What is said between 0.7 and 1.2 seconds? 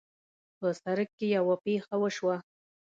سړک